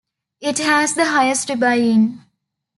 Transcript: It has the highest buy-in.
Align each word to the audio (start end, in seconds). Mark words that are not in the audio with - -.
It 0.39 0.57
has 0.57 0.95
the 0.95 1.05
highest 1.05 1.59
buy-in. 1.59 2.21